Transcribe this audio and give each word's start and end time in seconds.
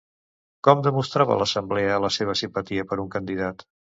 Com 0.67 0.79
demostrava 0.87 1.35
l'Assemblea 1.41 2.01
la 2.05 2.11
seva 2.17 2.37
simpatia 2.41 2.89
per 2.93 3.01
un 3.07 3.15
candidat? 3.17 3.65